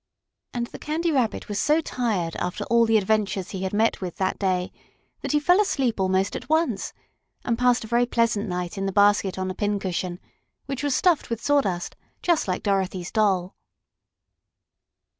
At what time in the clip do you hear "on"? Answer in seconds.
9.37-9.47